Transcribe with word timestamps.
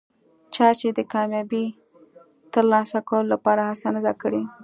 چا 0.55 0.67
چې 0.79 0.87
د 0.97 0.99
کامیابۍ 1.13 1.65
ترلاسه 2.53 2.99
کولو 3.09 3.29
لپاره 3.33 3.61
هڅه 3.69 3.87
نه 3.95 4.01
ده 4.05 4.13
کړي. 4.21 4.43